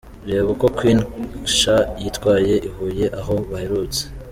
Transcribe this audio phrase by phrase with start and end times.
[0.27, 0.99] Reba uko Queen
[1.57, 4.01] Cha yitwaye i Huye aho baherutse.